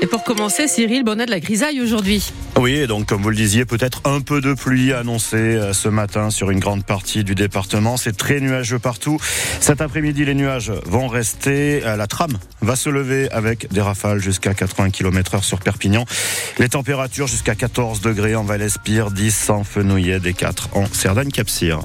Et 0.00 0.06
pour 0.06 0.24
commencer, 0.24 0.66
Cyril, 0.66 1.04
bonnet 1.04 1.26
de 1.26 1.30
la 1.30 1.38
grisaille 1.38 1.80
aujourd'hui. 1.80 2.32
Oui, 2.58 2.88
donc 2.88 3.06
comme 3.06 3.22
vous 3.22 3.30
le 3.30 3.36
disiez, 3.36 3.64
peut-être 3.64 4.00
un 4.04 4.20
peu 4.20 4.40
de 4.40 4.52
pluie 4.52 4.92
annoncée 4.92 5.36
euh, 5.36 5.72
ce 5.72 5.88
matin 5.88 6.30
sur 6.30 6.50
une 6.50 6.58
grande 6.58 6.84
partie 6.84 7.22
du 7.22 7.36
département. 7.36 7.96
C'est 7.96 8.16
très 8.16 8.40
nuageux 8.40 8.80
partout. 8.80 9.18
Cet 9.60 9.80
après-midi, 9.80 10.24
les 10.24 10.34
nuages 10.34 10.72
vont 10.86 11.06
rester. 11.06 11.84
Euh, 11.84 11.94
la 11.94 12.08
trame 12.08 12.36
va 12.62 12.74
se 12.74 12.90
lever 12.90 13.30
avec 13.30 13.72
des 13.72 13.80
rafales 13.80 14.18
jusqu'à 14.18 14.54
80 14.54 14.90
km 14.90 15.36
heure 15.36 15.44
sur 15.44 15.60
Perpignan. 15.60 16.04
Les 16.58 16.70
températures 16.70 17.28
jusqu'à 17.28 17.54
14 17.54 18.00
degrés 18.00 18.34
en 18.34 18.42
Val-Espire, 18.42 19.12
10 19.12 19.50
en 19.50 19.62
Fenouillet 19.62 20.20
et 20.24 20.34
4 20.34 20.70
en 20.72 20.86
Cerdagne-Capcir. 20.86 21.78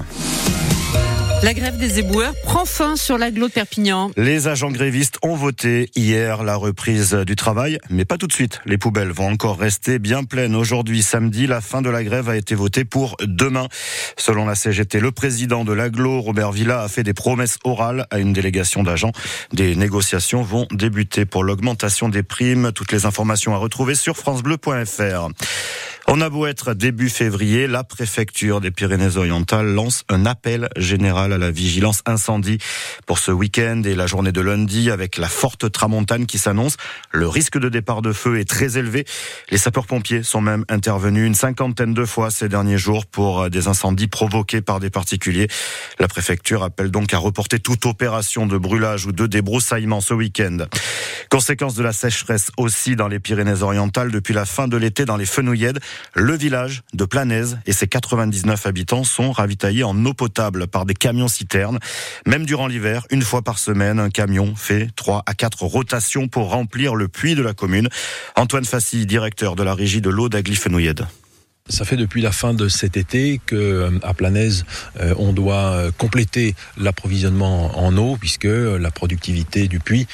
La 1.44 1.54
grève 1.54 1.78
des 1.78 2.00
éboueurs 2.00 2.34
prend 2.42 2.64
fin 2.64 2.96
sur 2.96 3.16
l'agglo 3.16 3.46
de 3.46 3.52
Perpignan. 3.52 4.10
Les 4.16 4.48
agents 4.48 4.72
grévistes 4.72 5.18
ont 5.22 5.36
voté 5.36 5.88
hier 5.94 6.42
la 6.42 6.56
reprise 6.56 7.14
du 7.14 7.36
travail, 7.36 7.78
mais 7.90 8.04
pas 8.04 8.18
tout 8.18 8.26
de 8.26 8.32
suite. 8.32 8.60
Les 8.66 8.76
poubelles 8.76 9.12
vont 9.12 9.30
encore 9.30 9.56
rester 9.56 10.00
bien 10.00 10.24
pleines. 10.24 10.56
Aujourd'hui, 10.56 11.00
samedi, 11.00 11.46
la 11.46 11.60
fin 11.60 11.80
de 11.80 11.90
la 11.90 12.02
grève 12.02 12.28
a 12.28 12.36
été 12.36 12.56
votée 12.56 12.84
pour 12.84 13.16
demain. 13.22 13.68
Selon 14.16 14.46
la 14.46 14.56
CGT, 14.56 14.98
le 14.98 15.12
président 15.12 15.64
de 15.64 15.72
l'agglo, 15.72 16.20
Robert 16.20 16.50
Villa, 16.50 16.82
a 16.82 16.88
fait 16.88 17.04
des 17.04 17.14
promesses 17.14 17.58
orales 17.62 18.06
à 18.10 18.18
une 18.18 18.32
délégation 18.32 18.82
d'agents. 18.82 19.12
Des 19.52 19.76
négociations 19.76 20.42
vont 20.42 20.66
débuter 20.72 21.24
pour 21.24 21.44
l'augmentation 21.44 22.08
des 22.08 22.24
primes. 22.24 22.72
Toutes 22.72 22.90
les 22.90 23.06
informations 23.06 23.54
à 23.54 23.58
retrouver 23.58 23.94
sur 23.94 24.16
francebleu.fr. 24.16 25.28
On 26.10 26.22
a 26.22 26.30
beau 26.30 26.46
être 26.46 26.72
début 26.72 27.10
février, 27.10 27.66
la 27.66 27.84
préfecture 27.84 28.62
des 28.62 28.70
Pyrénées-Orientales 28.70 29.66
lance 29.66 30.04
un 30.08 30.24
appel 30.24 30.70
général 30.74 31.34
à 31.34 31.38
la 31.38 31.50
vigilance 31.50 32.00
incendie 32.06 32.56
pour 33.04 33.18
ce 33.18 33.30
week-end 33.30 33.82
et 33.84 33.94
la 33.94 34.06
journée 34.06 34.32
de 34.32 34.40
lundi 34.40 34.90
avec 34.90 35.18
la 35.18 35.28
forte 35.28 35.70
tramontane 35.70 36.24
qui 36.24 36.38
s'annonce. 36.38 36.78
Le 37.12 37.28
risque 37.28 37.58
de 37.58 37.68
départ 37.68 38.00
de 38.00 38.14
feu 38.14 38.40
est 38.40 38.48
très 38.48 38.78
élevé. 38.78 39.04
Les 39.50 39.58
sapeurs-pompiers 39.58 40.22
sont 40.22 40.40
même 40.40 40.64
intervenus 40.70 41.26
une 41.26 41.34
cinquantaine 41.34 41.92
de 41.92 42.06
fois 42.06 42.30
ces 42.30 42.48
derniers 42.48 42.78
jours 42.78 43.04
pour 43.04 43.50
des 43.50 43.68
incendies 43.68 44.08
provoqués 44.08 44.62
par 44.62 44.80
des 44.80 44.88
particuliers. 44.88 45.48
La 46.00 46.08
préfecture 46.08 46.62
appelle 46.62 46.90
donc 46.90 47.12
à 47.12 47.18
reporter 47.18 47.60
toute 47.60 47.84
opération 47.84 48.46
de 48.46 48.56
brûlage 48.56 49.04
ou 49.04 49.12
de 49.12 49.26
débroussaillement 49.26 50.00
ce 50.00 50.14
week-end. 50.14 50.56
Conséquence 51.30 51.74
de 51.74 51.82
la 51.82 51.92
sécheresse 51.92 52.50
aussi 52.56 52.96
dans 52.96 53.06
les 53.06 53.18
Pyrénées-Orientales 53.18 54.10
depuis 54.10 54.32
la 54.32 54.46
fin 54.46 54.66
de 54.66 54.76
l'été 54.76 55.04
dans 55.04 55.16
les 55.16 55.26
Fenouillèdes. 55.26 55.78
Le 56.14 56.34
village 56.34 56.82
de 56.94 57.04
Planaise 57.04 57.58
et 57.66 57.72
ses 57.72 57.86
99 57.86 58.66
habitants 58.66 59.04
sont 59.04 59.30
ravitaillés 59.30 59.84
en 59.84 60.04
eau 60.06 60.14
potable 60.14 60.66
par 60.66 60.86
des 60.86 60.94
camions 60.94 61.28
citernes. 61.28 61.78
Même 62.26 62.46
durant 62.46 62.66
l'hiver, 62.66 63.06
une 63.10 63.22
fois 63.22 63.42
par 63.42 63.58
semaine, 63.58 64.00
un 64.00 64.10
camion 64.10 64.56
fait 64.56 64.88
3 64.96 65.22
à 65.26 65.34
4 65.34 65.64
rotations 65.64 66.28
pour 66.28 66.50
remplir 66.50 66.94
le 66.94 67.08
puits 67.08 67.34
de 67.34 67.42
la 67.42 67.52
commune. 67.52 67.88
Antoine 68.36 68.64
Fassi, 68.64 69.04
directeur 69.04 69.54
de 69.54 69.62
la 69.62 69.74
régie 69.74 70.00
de 70.00 70.10
l'eau 70.10 70.28
d'Agli-Fenouillède. 70.28 71.06
Ça 71.68 71.84
fait 71.84 71.96
depuis 71.96 72.22
la 72.22 72.32
fin 72.32 72.54
de 72.54 72.66
cet 72.68 72.96
été 72.96 73.40
que 73.44 73.54
euh, 73.54 73.90
à 74.02 74.14
Planaise, 74.14 74.64
euh, 75.00 75.14
on 75.18 75.34
doit 75.34 75.54
euh, 75.54 75.90
compléter 75.96 76.54
l'approvisionnement 76.78 77.78
en 77.78 77.94
eau 77.98 78.16
puisque 78.18 78.44
la 78.44 78.90
productivité 78.90 79.68
du 79.68 79.80
puits 79.80 80.06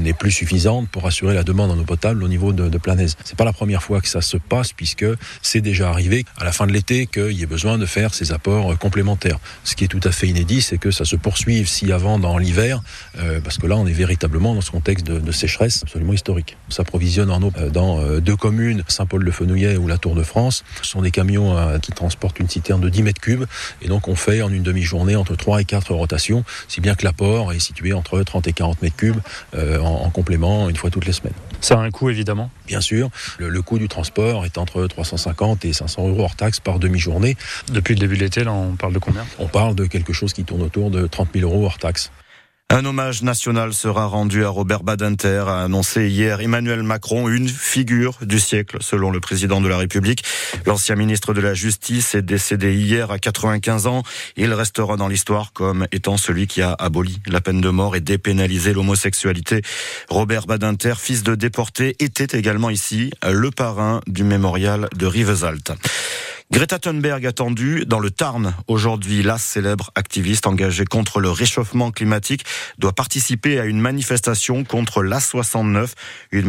n'est 0.00 0.12
plus 0.12 0.30
suffisante 0.30 0.88
pour 0.88 1.06
assurer 1.06 1.34
la 1.34 1.42
demande 1.42 1.70
en 1.70 1.78
eau 1.78 1.84
potable 1.84 2.22
au 2.22 2.28
niveau 2.28 2.52
de, 2.52 2.68
de 2.68 2.78
Planaise. 2.78 3.16
C'est 3.24 3.36
pas 3.36 3.44
la 3.44 3.52
première 3.52 3.82
fois 3.82 4.00
que 4.00 4.08
ça 4.08 4.20
se 4.20 4.36
passe 4.36 4.72
puisque 4.72 5.04
c'est 5.42 5.60
déjà 5.60 5.90
arrivé 5.90 6.24
à 6.36 6.44
la 6.44 6.52
fin 6.52 6.66
de 6.66 6.72
l'été 6.72 7.06
qu'il 7.06 7.32
y 7.32 7.42
ait 7.42 7.46
besoin 7.46 7.78
de 7.78 7.86
faire 7.86 8.14
ces 8.14 8.32
apports 8.32 8.78
complémentaires. 8.78 9.38
Ce 9.64 9.74
qui 9.74 9.84
est 9.84 9.88
tout 9.88 10.00
à 10.04 10.12
fait 10.12 10.28
inédit, 10.28 10.62
c'est 10.62 10.78
que 10.78 10.90
ça 10.90 11.04
se 11.04 11.16
poursuive 11.16 11.68
si 11.68 11.92
avant 11.92 12.18
dans 12.18 12.38
l'hiver, 12.38 12.80
parce 13.44 13.58
que 13.58 13.66
là 13.66 13.76
on 13.76 13.86
est 13.86 13.92
véritablement 13.92 14.54
dans 14.54 14.60
ce 14.60 14.70
contexte 14.70 15.06
de, 15.06 15.18
de 15.18 15.32
sécheresse 15.32 15.82
absolument 15.82 16.12
historique. 16.12 16.56
On 16.68 16.72
s'approvisionne 16.72 17.30
en 17.30 17.42
eau 17.42 17.52
dans 17.72 18.20
deux 18.20 18.36
communes, 18.36 18.84
Saint-Paul-de-Fenouillet 18.88 19.76
ou 19.76 19.86
la 19.86 19.98
Tour 19.98 20.14
de 20.14 20.22
France. 20.22 20.64
Ce 20.82 20.90
sont 20.90 21.02
des 21.02 21.10
camions 21.10 21.56
euh, 21.56 21.78
qui 21.78 21.92
transportent 21.92 22.38
une 22.38 22.48
citerne 22.48 22.80
de 22.80 22.88
10 22.88 23.02
mètres 23.02 23.20
cubes. 23.20 23.44
Et 23.82 23.88
donc, 23.88 24.08
on 24.08 24.16
fait 24.16 24.42
en 24.42 24.50
une 24.50 24.62
demi-journée 24.62 25.16
entre 25.16 25.36
3 25.36 25.60
et 25.60 25.64
4 25.64 25.94
rotations, 25.94 26.44
si 26.68 26.80
bien 26.80 26.94
que 26.94 27.04
l'apport 27.04 27.52
est 27.52 27.58
situé 27.58 27.92
entre 27.92 28.22
30 28.22 28.46
et 28.48 28.52
40 28.52 28.82
mètres 28.82 28.96
cubes 28.96 29.20
euh, 29.54 29.78
en, 29.80 30.10
complément 30.10 30.68
une 30.68 30.76
fois 30.76 30.90
toutes 30.90 31.06
les 31.06 31.12
semaines. 31.12 31.34
Ça 31.60 31.74
a 31.74 31.82
un 31.82 31.90
coût, 31.90 32.10
évidemment? 32.10 32.50
Bien 32.66 32.80
sûr. 32.80 33.10
Le, 33.38 33.62
coût 33.62 33.78
du 33.78 33.88
transport 33.88 34.44
est 34.44 34.58
entre 34.58 34.86
350 34.86 35.64
et 35.64 35.72
500 35.72 36.08
euros 36.08 36.22
hors 36.22 36.36
taxe 36.36 36.60
par 36.60 36.78
demi-journée. 36.78 37.36
Depuis 37.72 37.94
le 37.94 38.00
début 38.00 38.16
de 38.16 38.22
l'été, 38.22 38.44
là, 38.44 38.52
on 38.52 38.76
parle 38.76 38.92
de 38.94 38.98
combien? 38.98 39.26
On 39.38 39.48
parle 39.48 39.74
de 39.74 39.84
quelque 39.84 40.12
chose 40.12 40.32
qui 40.32 40.44
tourne 40.44 40.62
autour 40.62 40.90
de 40.90 41.06
30 41.06 41.28
000 41.34 41.50
euros 41.50 41.66
hors 41.66 41.78
taxe. 41.78 42.10
Un 42.70 42.84
hommage 42.84 43.22
national 43.22 43.72
sera 43.72 44.04
rendu 44.04 44.44
à 44.44 44.50
Robert 44.50 44.82
Badinter, 44.82 45.44
a 45.48 45.62
annoncé 45.64 46.10
hier 46.10 46.42
Emmanuel 46.42 46.82
Macron, 46.82 47.26
une 47.26 47.48
figure 47.48 48.18
du 48.20 48.38
siècle 48.38 48.76
selon 48.80 49.10
le 49.10 49.20
président 49.20 49.62
de 49.62 49.68
la 49.68 49.78
République. 49.78 50.22
L'ancien 50.66 50.94
ministre 50.94 51.32
de 51.32 51.40
la 51.40 51.54
Justice 51.54 52.14
est 52.14 52.20
décédé 52.20 52.74
hier 52.74 53.10
à 53.10 53.18
95 53.18 53.86
ans. 53.86 54.02
Il 54.36 54.52
restera 54.52 54.98
dans 54.98 55.08
l'histoire 55.08 55.54
comme 55.54 55.86
étant 55.92 56.18
celui 56.18 56.46
qui 56.46 56.60
a 56.60 56.72
aboli 56.72 57.22
la 57.26 57.40
peine 57.40 57.62
de 57.62 57.70
mort 57.70 57.96
et 57.96 58.00
dépénalisé 58.00 58.74
l'homosexualité. 58.74 59.62
Robert 60.10 60.46
Badinter, 60.46 60.94
fils 60.98 61.22
de 61.22 61.34
déporté, 61.34 61.96
était 62.00 62.38
également 62.38 62.68
ici 62.68 63.10
le 63.26 63.50
parrain 63.50 64.02
du 64.06 64.24
mémorial 64.24 64.90
de 64.94 65.06
Rivesaltes. 65.06 65.72
Greta 66.50 66.78
Thunberg 66.78 67.26
attendue 67.26 67.84
dans 67.86 67.98
le 67.98 68.10
Tarn 68.10 68.54
aujourd'hui. 68.68 69.22
La 69.22 69.36
célèbre 69.36 69.90
activiste 69.94 70.46
engagée 70.46 70.86
contre 70.86 71.20
le 71.20 71.30
réchauffement 71.30 71.90
climatique 71.90 72.46
doit 72.78 72.94
participer 72.94 73.60
à 73.60 73.66
une 73.66 73.78
manifestation 73.78 74.64
contre 74.64 75.02
l'A69, 75.02 75.90
une, 76.32 76.46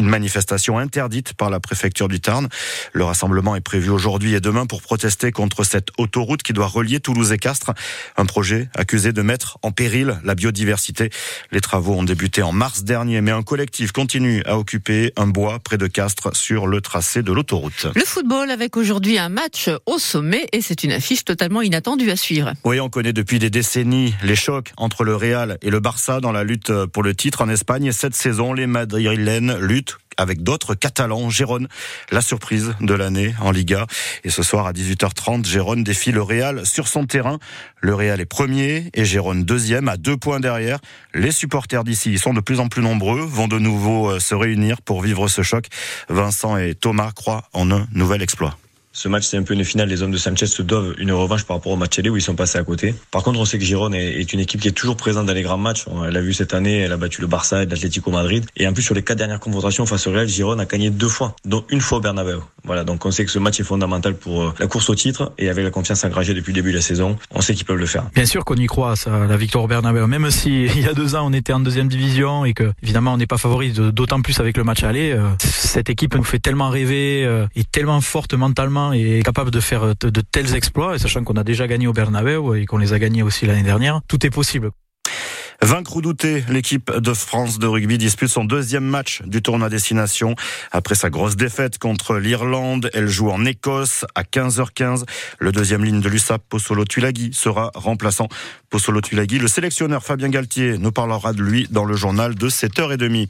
manifestation 0.00 0.76
interdite 0.76 1.34
par 1.34 1.50
la 1.50 1.60
préfecture 1.60 2.08
du 2.08 2.20
Tarn. 2.20 2.48
Le 2.92 3.04
rassemblement 3.04 3.54
est 3.54 3.60
prévu 3.60 3.90
aujourd'hui 3.90 4.34
et 4.34 4.40
demain 4.40 4.66
pour 4.66 4.82
protester 4.82 5.30
contre 5.30 5.62
cette 5.62 5.90
autoroute 5.98 6.42
qui 6.42 6.52
doit 6.52 6.66
relier 6.66 6.98
Toulouse 6.98 7.30
et 7.30 7.38
Castres, 7.38 7.70
un 8.16 8.26
projet 8.26 8.68
accusé 8.74 9.12
de 9.12 9.22
mettre 9.22 9.58
en 9.62 9.70
péril 9.70 10.18
la 10.24 10.34
biodiversité. 10.34 11.10
Les 11.52 11.60
travaux 11.60 11.94
ont 11.94 12.02
débuté 12.02 12.42
en 12.42 12.50
mars 12.50 12.82
dernier, 12.82 13.20
mais 13.20 13.30
un 13.30 13.44
collectif 13.44 13.92
continue 13.92 14.42
à 14.46 14.58
occuper 14.58 15.12
un 15.16 15.28
bois 15.28 15.60
près 15.60 15.78
de 15.78 15.86
Castres 15.86 16.34
sur 16.34 16.66
le 16.66 16.80
tracé 16.80 17.22
de 17.22 17.30
l'autoroute. 17.30 17.86
Le 17.94 18.04
football 18.04 18.50
avec 18.50 18.76
aujourd'hui 18.76 19.16
un 19.16 19.27
match 19.28 19.70
au 19.86 19.98
sommet 19.98 20.46
et 20.52 20.60
c'est 20.60 20.84
une 20.84 20.92
affiche 20.92 21.24
totalement 21.24 21.62
inattendue 21.62 22.10
à 22.10 22.16
suivre. 22.16 22.52
Oui, 22.64 22.80
on 22.80 22.88
connaît 22.88 23.12
depuis 23.12 23.38
des 23.38 23.50
décennies 23.50 24.14
les 24.22 24.36
chocs 24.36 24.72
entre 24.76 25.04
le 25.04 25.16
Real 25.16 25.58
et 25.62 25.70
le 25.70 25.80
Barça 25.80 26.20
dans 26.20 26.32
la 26.32 26.44
lutte 26.44 26.72
pour 26.86 27.02
le 27.02 27.14
titre 27.14 27.42
en 27.42 27.48
Espagne. 27.48 27.86
Et 27.86 27.92
cette 27.92 28.14
saison, 28.14 28.52
les 28.52 28.66
Madrilènes 28.66 29.56
luttent 29.58 29.98
avec 30.18 30.42
d'autres 30.42 30.74
Catalans. 30.74 31.30
Gérone, 31.30 31.68
la 32.10 32.20
surprise 32.20 32.74
de 32.80 32.92
l'année 32.92 33.34
en 33.40 33.52
Liga. 33.52 33.86
Et 34.24 34.30
ce 34.30 34.42
soir 34.42 34.66
à 34.66 34.72
18h30, 34.72 35.46
Gérone 35.46 35.84
défie 35.84 36.12
le 36.12 36.20
Real 36.20 36.66
sur 36.66 36.88
son 36.88 37.06
terrain. 37.06 37.38
Le 37.80 37.94
Real 37.94 38.20
est 38.20 38.26
premier 38.26 38.90
et 38.92 39.04
Gérone 39.04 39.44
deuxième 39.44 39.88
à 39.88 39.96
deux 39.96 40.16
points 40.16 40.40
derrière. 40.40 40.80
Les 41.14 41.30
supporters 41.30 41.84
d'ici 41.84 42.18
sont 42.18 42.34
de 42.34 42.40
plus 42.40 42.60
en 42.60 42.68
plus 42.68 42.82
nombreux, 42.82 43.20
vont 43.20 43.48
de 43.48 43.58
nouveau 43.58 44.10
euh, 44.10 44.18
se 44.18 44.34
réunir 44.34 44.82
pour 44.82 45.00
vivre 45.00 45.28
ce 45.28 45.42
choc. 45.42 45.66
Vincent 46.08 46.56
et 46.56 46.74
Thomas 46.74 47.12
croient 47.14 47.44
en 47.52 47.70
un 47.70 47.86
nouvel 47.92 48.22
exploit. 48.22 48.58
Ce 48.98 49.06
match, 49.06 49.26
c'est 49.26 49.36
un 49.36 49.44
peu 49.44 49.54
une 49.54 49.64
finale. 49.64 49.88
Les 49.88 50.02
hommes 50.02 50.10
de 50.10 50.16
Sanchez 50.16 50.48
se 50.48 50.60
doivent 50.60 50.96
une 50.98 51.12
revanche 51.12 51.44
par 51.44 51.58
rapport 51.58 51.70
au 51.70 51.76
match 51.76 51.96
aller 52.00 52.10
où 52.10 52.16
ils 52.16 52.20
sont 52.20 52.34
passés 52.34 52.58
à 52.58 52.64
côté. 52.64 52.96
Par 53.12 53.22
contre, 53.22 53.38
on 53.38 53.44
sait 53.44 53.56
que 53.56 53.64
Giron 53.64 53.92
est, 53.92 54.32
une 54.32 54.40
équipe 54.40 54.60
qui 54.60 54.66
est 54.66 54.72
toujours 54.72 54.96
présente 54.96 55.26
dans 55.26 55.32
les 55.32 55.42
grands 55.42 55.56
matchs. 55.56 55.84
Elle 56.04 56.14
l'a 56.14 56.20
vu 56.20 56.34
cette 56.34 56.52
année, 56.52 56.80
elle 56.80 56.90
a 56.90 56.96
battu 56.96 57.20
le 57.20 57.28
Barça 57.28 57.62
et 57.62 57.66
l'Atlético 57.66 58.10
Madrid. 58.10 58.44
Et 58.56 58.66
en 58.66 58.72
plus, 58.72 58.82
sur 58.82 58.96
les 58.96 59.04
quatre 59.04 59.18
dernières 59.18 59.38
confrontations 59.38 59.86
face 59.86 60.08
au 60.08 60.10
Real, 60.10 60.26
Giron 60.26 60.58
a 60.58 60.64
gagné 60.64 60.90
deux 60.90 61.06
fois, 61.06 61.36
dont 61.44 61.64
une 61.68 61.80
fois 61.80 61.98
au 61.98 62.00
Bernabeu. 62.00 62.40
Voilà, 62.64 62.82
donc 62.82 63.06
on 63.06 63.12
sait 63.12 63.24
que 63.24 63.30
ce 63.30 63.38
match 63.38 63.60
est 63.60 63.64
fondamental 63.64 64.16
pour 64.16 64.42
euh, 64.42 64.54
la 64.58 64.66
course 64.66 64.90
au 64.90 64.96
titre 64.96 65.32
et 65.38 65.48
avec 65.48 65.64
la 65.64 65.70
confiance 65.70 66.02
engagée 66.04 66.34
depuis 66.34 66.50
le 66.50 66.56
début 66.56 66.72
de 66.72 66.76
la 66.76 66.82
saison, 66.82 67.16
on 67.32 67.40
sait 67.40 67.54
qu'ils 67.54 67.66
peuvent 67.66 67.78
le 67.78 67.86
faire. 67.86 68.10
Bien 68.16 68.26
sûr 68.26 68.44
qu'on 68.44 68.56
y 68.56 68.66
croit, 68.66 68.96
ça, 68.96 69.26
la 69.28 69.36
victoire 69.36 69.62
au 69.62 69.68
Bernabeu. 69.68 70.06
Même 70.08 70.30
si 70.32 70.64
il 70.76 70.80
y 70.80 70.88
a 70.88 70.92
deux 70.92 71.14
ans 71.14 71.24
on 71.24 71.32
était 71.32 71.52
en 71.52 71.60
deuxième 71.60 71.88
division 71.88 72.44
et 72.44 72.52
que 72.52 72.72
évidemment 72.82 73.12
on 73.12 73.16
n'est 73.16 73.28
pas 73.28 73.38
favori, 73.38 73.70
d'autant 73.70 74.20
plus 74.22 74.40
avec 74.40 74.56
le 74.56 74.64
match 74.64 74.82
aller. 74.82 75.12
Euh, 75.12 75.30
cette 75.38 75.88
équipe 75.88 76.14
nous 76.14 76.24
fait 76.24 76.40
tellement 76.40 76.68
rêver, 76.68 77.24
euh, 77.24 77.46
est 77.54 77.70
tellement 77.70 78.00
forte 78.00 78.34
mentalement 78.34 78.87
et 78.92 79.22
capable 79.22 79.50
de 79.50 79.60
faire 79.60 79.94
de 79.94 80.20
tels 80.20 80.54
exploits. 80.54 80.96
Et 80.96 80.98
sachant 80.98 81.24
qu'on 81.24 81.34
a 81.34 81.44
déjà 81.44 81.66
gagné 81.66 81.86
au 81.86 81.92
Bernabeu 81.92 82.58
et 82.58 82.66
qu'on 82.66 82.78
les 82.78 82.92
a 82.92 82.98
gagnés 82.98 83.22
aussi 83.22 83.46
l'année 83.46 83.62
dernière, 83.62 84.00
tout 84.08 84.24
est 84.26 84.30
possible. 84.30 84.70
Vaincre 85.60 85.96
ou 85.96 86.02
douter, 86.02 86.44
l'équipe 86.48 86.88
de 86.92 87.12
France 87.12 87.58
de 87.58 87.66
rugby 87.66 87.98
dispute 87.98 88.28
son 88.28 88.44
deuxième 88.44 88.84
match 88.84 89.22
du 89.22 89.42
tournoi 89.42 89.68
destination. 89.68 90.36
Après 90.70 90.94
sa 90.94 91.10
grosse 91.10 91.34
défaite 91.34 91.78
contre 91.78 92.16
l'Irlande, 92.16 92.90
elle 92.94 93.08
joue 93.08 93.28
en 93.30 93.44
Écosse 93.44 94.04
à 94.14 94.22
15h15. 94.22 95.02
Le 95.40 95.50
deuxième 95.50 95.84
ligne 95.84 96.00
de 96.00 96.08
l'USAP, 96.08 96.42
Possolo 96.48 96.84
Tulagi, 96.84 97.32
sera 97.34 97.72
remplaçant. 97.74 98.28
Possolo 98.70 99.00
Tulagi, 99.00 99.40
le 99.40 99.48
sélectionneur 99.48 100.04
Fabien 100.04 100.28
Galtier 100.28 100.78
nous 100.78 100.92
parlera 100.92 101.32
de 101.32 101.42
lui 101.42 101.66
dans 101.70 101.84
le 101.84 101.96
journal 101.96 102.36
de 102.36 102.48
7h30. 102.48 103.28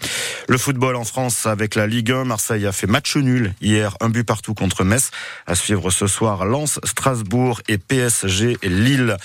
Le 0.48 0.58
football 0.58 0.96
en 0.96 1.04
France 1.04 1.46
avec 1.46 1.76
la 1.76 1.86
Ligue 1.86 2.12
1, 2.12 2.25
Marseille 2.25 2.66
a 2.66 2.72
fait 2.72 2.86
match 2.86 3.16
nul 3.16 3.54
hier, 3.62 3.96
un 4.00 4.10
but 4.10 4.25
partout 4.25 4.52
contre 4.52 4.84
Metz. 4.84 5.12
À 5.46 5.54
suivre 5.54 5.90
ce 5.90 6.06
soir, 6.06 6.44
Lens, 6.44 6.78
Strasbourg 6.84 7.62
et 7.69 7.78
PSG 7.78 8.58
Lille. 8.64 9.16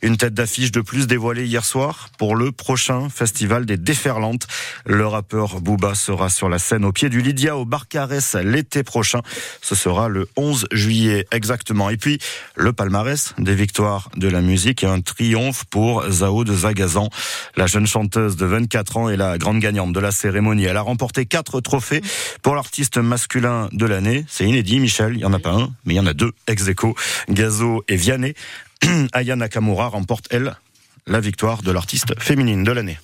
Une 0.00 0.16
tête 0.16 0.32
d'affiche 0.32 0.72
de 0.72 0.80
plus 0.80 1.06
dévoilée 1.06 1.44
hier 1.44 1.64
soir 1.64 2.08
pour 2.16 2.34
le 2.34 2.45
prochain 2.52 3.08
festival 3.08 3.66
des 3.66 3.76
Déferlantes. 3.76 4.46
Le 4.84 5.06
rappeur 5.06 5.60
Booba 5.60 5.94
sera 5.94 6.28
sur 6.28 6.48
la 6.48 6.58
scène 6.58 6.84
au 6.84 6.92
pied 6.92 7.08
du 7.08 7.20
Lydia 7.20 7.56
au 7.56 7.64
Barcarès 7.64 8.34
l'été 8.34 8.82
prochain. 8.82 9.20
Ce 9.62 9.74
sera 9.74 10.08
le 10.08 10.28
11 10.36 10.66
juillet 10.72 11.26
exactement. 11.32 11.90
Et 11.90 11.96
puis, 11.96 12.18
le 12.54 12.72
palmarès 12.72 13.34
des 13.38 13.54
victoires 13.54 14.10
de 14.16 14.28
la 14.28 14.40
musique 14.40 14.82
et 14.82 14.86
un 14.86 15.00
triomphe 15.00 15.64
pour 15.66 16.08
Zao 16.10 16.44
de 16.44 16.54
Zagazan. 16.54 17.08
La 17.56 17.66
jeune 17.66 17.86
chanteuse 17.86 18.36
de 18.36 18.46
24 18.46 18.96
ans 18.96 19.08
est 19.08 19.16
la 19.16 19.38
grande 19.38 19.60
gagnante 19.60 19.92
de 19.92 20.00
la 20.00 20.12
cérémonie. 20.12 20.64
Elle 20.64 20.76
a 20.76 20.82
remporté 20.82 21.26
quatre 21.26 21.60
trophées 21.60 22.02
pour 22.42 22.54
l'artiste 22.54 22.98
masculin 22.98 23.68
de 23.72 23.86
l'année. 23.86 24.24
C'est 24.28 24.44
inédit, 24.44 24.80
Michel. 24.80 25.12
Il 25.14 25.18
n'y 25.18 25.24
en 25.24 25.32
a 25.32 25.38
pas 25.38 25.52
un, 25.52 25.72
mais 25.84 25.94
il 25.94 25.96
y 25.96 26.00
en 26.00 26.06
a 26.06 26.14
deux. 26.14 26.32
Ex 26.46 26.66
Gazo 27.28 27.84
et 27.88 27.96
Vianney. 27.96 28.34
Aya 29.12 29.36
Nakamura 29.36 29.88
remporte, 29.88 30.26
elle, 30.30 30.56
la 31.08 31.20
victoire 31.20 31.62
de 31.62 31.70
l'artiste 31.70 32.20
féminine 32.20 32.64
de 32.64 32.72
l'année. 32.72 32.98